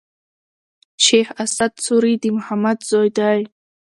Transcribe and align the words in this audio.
شېخ 1.03 1.27
اسعد 1.43 1.73
سوري 1.85 2.13
د 2.23 2.25
محمد 2.37 2.77
زوی 2.89 3.09
دﺉ. 3.17 3.41